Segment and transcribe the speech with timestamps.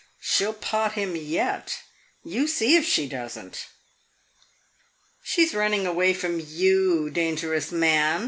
[0.19, 1.77] She 'll pot him yet;
[2.25, 3.67] you see if she does n't!"
[5.21, 8.19] "She is running away from you, dangerous man!"